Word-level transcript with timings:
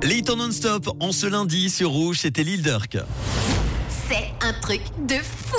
Temps 0.00 0.36
non-stop, 0.36 0.96
en 1.00 1.12
ce 1.12 1.26
lundi 1.26 1.70
sur 1.70 1.90
Rouge, 1.90 2.18
c'était 2.20 2.42
l'île 2.42 2.62
d'Urk. 2.62 2.98
C'est 4.08 4.32
un 4.46 4.52
truc 4.60 4.80
de 5.06 5.14
fou 5.14 5.56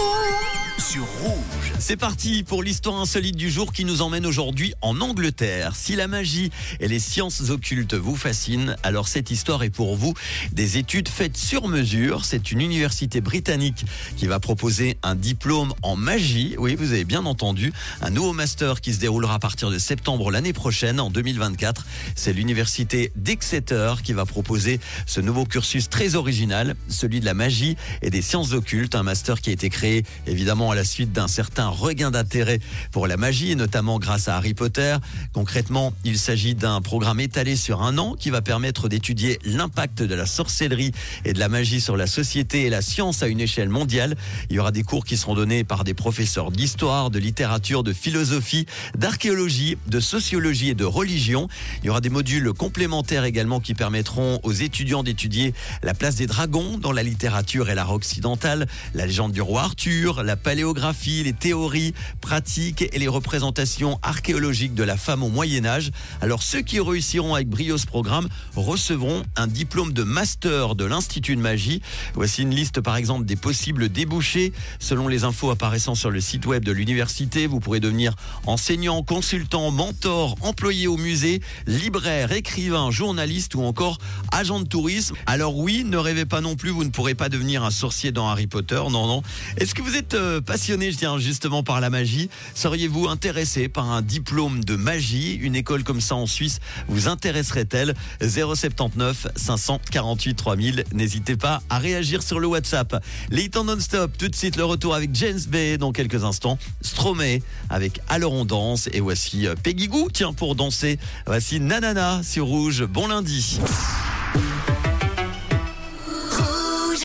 Sur 0.77 1.05
Rouge. 1.05 1.73
C'est 1.79 1.97
parti 1.97 2.43
pour 2.43 2.63
l'histoire 2.63 2.99
insolite 2.99 3.35
du 3.35 3.49
jour 3.49 3.71
qui 3.73 3.85
nous 3.85 4.01
emmène 4.01 4.25
aujourd'hui 4.25 4.73
en 4.81 4.99
Angleterre. 5.01 5.75
Si 5.75 5.95
la 5.95 6.07
magie 6.07 6.51
et 6.79 6.87
les 6.87 6.99
sciences 6.99 7.49
occultes 7.49 7.93
vous 7.93 8.15
fascinent, 8.15 8.75
alors 8.83 9.07
cette 9.07 9.31
histoire 9.31 9.63
est 9.63 9.69
pour 9.69 9.95
vous 9.95 10.13
des 10.51 10.77
études 10.77 11.07
faites 11.07 11.37
sur 11.37 11.67
mesure. 11.67 12.25
C'est 12.25 12.51
une 12.51 12.61
université 12.61 13.21
britannique 13.21 13.85
qui 14.17 14.27
va 14.27 14.39
proposer 14.39 14.97
un 15.03 15.15
diplôme 15.15 15.73
en 15.81 15.95
magie. 15.95 16.55
Oui, 16.57 16.75
vous 16.75 16.93
avez 16.93 17.05
bien 17.05 17.25
entendu. 17.25 17.73
Un 18.01 18.09
nouveau 18.09 18.33
master 18.33 18.81
qui 18.81 18.93
se 18.93 18.99
déroulera 18.99 19.35
à 19.35 19.39
partir 19.39 19.69
de 19.71 19.79
septembre 19.79 20.31
l'année 20.31 20.53
prochaine, 20.53 20.99
en 20.99 21.09
2024. 21.09 21.85
C'est 22.15 22.33
l'université 22.33 23.11
d'Exeter 23.15 23.95
qui 24.03 24.13
va 24.13 24.25
proposer 24.25 24.79
ce 25.05 25.21
nouveau 25.21 25.45
cursus 25.45 25.89
très 25.89 26.15
original, 26.15 26.75
celui 26.87 27.19
de 27.19 27.25
la 27.25 27.33
magie 27.33 27.75
et 28.01 28.09
des 28.09 28.21
sciences 28.21 28.53
occultes, 28.53 28.95
un 28.95 29.03
master 29.03 29.41
qui 29.41 29.49
a 29.49 29.53
été 29.53 29.69
créé 29.69 30.03
évidemment 30.27 30.60
à 30.69 30.75
la 30.75 30.83
suite 30.83 31.11
d'un 31.11 31.27
certain 31.27 31.67
regain 31.69 32.11
d'intérêt 32.11 32.59
pour 32.91 33.07
la 33.07 33.17
magie, 33.17 33.55
notamment 33.55 33.97
grâce 33.97 34.27
à 34.27 34.35
Harry 34.35 34.53
Potter. 34.53 34.97
Concrètement, 35.33 35.93
il 36.03 36.19
s'agit 36.19 36.53
d'un 36.53 36.81
programme 36.81 37.19
étalé 37.19 37.55
sur 37.55 37.81
un 37.81 37.97
an 37.97 38.15
qui 38.19 38.29
va 38.29 38.41
permettre 38.41 38.89
d'étudier 38.89 39.39
l'impact 39.43 40.03
de 40.03 40.13
la 40.13 40.25
sorcellerie 40.25 40.91
et 41.25 41.33
de 41.33 41.39
la 41.39 41.49
magie 41.49 41.81
sur 41.81 41.97
la 41.97 42.05
société 42.05 42.63
et 42.65 42.69
la 42.69 42.81
science 42.81 43.23
à 43.23 43.27
une 43.27 43.39
échelle 43.39 43.69
mondiale. 43.69 44.15
Il 44.49 44.57
y 44.57 44.59
aura 44.59 44.71
des 44.71 44.83
cours 44.83 45.05
qui 45.05 45.17
seront 45.17 45.33
donnés 45.33 45.63
par 45.63 45.83
des 45.83 45.93
professeurs 45.93 46.51
d'histoire, 46.51 47.09
de 47.09 47.17
littérature, 47.17 47.81
de 47.81 47.93
philosophie, 47.93 48.67
d'archéologie, 48.95 49.77
de 49.87 49.99
sociologie 49.99 50.69
et 50.69 50.75
de 50.75 50.85
religion. 50.85 51.47
Il 51.81 51.87
y 51.87 51.89
aura 51.89 52.01
des 52.01 52.09
modules 52.09 52.53
complémentaires 52.53 53.23
également 53.23 53.59
qui 53.59 53.73
permettront 53.73 54.39
aux 54.43 54.53
étudiants 54.53 55.01
d'étudier 55.01 55.53
la 55.81 55.93
place 55.93 56.15
des 56.15 56.27
dragons 56.27 56.77
dans 56.77 56.91
la 56.91 57.01
littérature 57.01 57.69
et 57.69 57.75
l'art 57.75 57.91
occidental 57.91 58.67
la 58.93 59.05
légende 59.05 59.31
du 59.31 59.41
roi 59.41 59.61
Arthur, 59.61 60.23
la 60.23 60.35
paléographie, 60.51 61.23
les 61.23 61.31
théories 61.31 61.93
pratiques 62.19 62.81
et 62.81 62.99
les 62.99 63.07
représentations 63.07 63.97
archéologiques 64.03 64.73
de 64.73 64.83
la 64.83 64.97
femme 64.97 65.23
au 65.23 65.29
Moyen 65.29 65.65
Âge. 65.65 65.91
Alors 66.19 66.43
ceux 66.43 66.59
qui 66.59 66.81
réussiront 66.81 67.35
avec 67.35 67.47
brio 67.47 67.77
ce 67.77 67.85
programme 67.85 68.27
recevront 68.57 69.23
un 69.37 69.47
diplôme 69.47 69.93
de 69.93 70.03
master 70.03 70.75
de 70.75 70.83
l'Institut 70.83 71.37
de 71.37 71.41
magie. 71.41 71.81
Voici 72.15 72.41
une 72.41 72.53
liste 72.53 72.81
par 72.81 72.97
exemple 72.97 73.23
des 73.23 73.37
possibles 73.37 73.87
débouchés. 73.87 74.51
Selon 74.79 75.07
les 75.07 75.23
infos 75.23 75.51
apparaissant 75.51 75.95
sur 75.95 76.11
le 76.11 76.19
site 76.19 76.45
web 76.45 76.65
de 76.65 76.73
l'université, 76.73 77.47
vous 77.47 77.61
pourrez 77.61 77.79
devenir 77.79 78.17
enseignant, 78.45 79.03
consultant, 79.03 79.71
mentor, 79.71 80.35
employé 80.41 80.87
au 80.87 80.97
musée, 80.97 81.39
libraire, 81.65 82.33
écrivain, 82.33 82.91
journaliste 82.91 83.55
ou 83.55 83.61
encore 83.61 83.99
agent 84.33 84.59
de 84.59 84.67
tourisme. 84.67 85.15
Alors 85.27 85.55
oui, 85.55 85.85
ne 85.85 85.95
rêvez 85.95 86.25
pas 86.25 86.41
non 86.41 86.57
plus, 86.57 86.71
vous 86.71 86.83
ne 86.83 86.89
pourrez 86.89 87.15
pas 87.15 87.29
devenir 87.29 87.63
un 87.63 87.71
sorcier 87.71 88.11
dans 88.11 88.27
Harry 88.27 88.47
Potter. 88.47 88.81
Non, 88.91 89.07
non. 89.07 89.23
Est-ce 89.55 89.73
que 89.73 89.81
vous 89.81 89.95
êtes 89.95 90.13
euh, 90.13 90.40
passionné, 90.41 90.91
je 90.91 90.97
tiens 90.97 91.17
justement 91.17 91.63
par 91.63 91.81
la 91.81 91.89
magie 91.89 92.29
Seriez-vous 92.55 93.07
intéressé 93.07 93.69
par 93.69 93.91
un 93.91 94.01
diplôme 94.01 94.63
de 94.63 94.75
magie? 94.75 95.35
Une 95.35 95.55
école 95.55 95.83
comme 95.83 96.01
ça 96.01 96.15
en 96.15 96.27
Suisse 96.27 96.59
vous 96.87 97.07
intéresserait-elle? 97.07 97.95
079 98.21 99.27
548 99.35 100.35
3000. 100.35 100.83
N'hésitez 100.93 101.37
pas 101.37 101.61
à 101.69 101.79
réagir 101.79 102.23
sur 102.23 102.39
le 102.39 102.47
WhatsApp. 102.47 103.03
Les 103.29 103.49
non-stop, 103.53 104.17
tout 104.17 104.27
de 104.27 104.35
suite 104.35 104.55
le 104.55 104.65
retour 104.65 104.95
avec 104.95 105.13
James 105.13 105.39
Bay 105.47 105.77
dans 105.77 105.91
quelques 105.91 106.23
instants. 106.23 106.57
Stromae 106.81 107.39
avec 107.69 107.99
Alors 108.09 108.33
on 108.33 108.45
danse. 108.45 108.89
Et 108.93 108.99
voici 108.99 109.47
euh, 109.47 109.55
Peggy 109.55 109.87
Goo, 109.87 110.09
tiens, 110.11 110.33
pour 110.33 110.55
danser. 110.55 110.99
Voici 111.25 111.59
Nanana 111.59 112.21
sur 112.23 112.45
Rouge. 112.45 112.83
Bon 112.83 113.07
lundi. 113.07 113.59